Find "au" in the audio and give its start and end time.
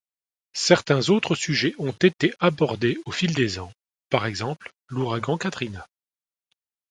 3.05-3.11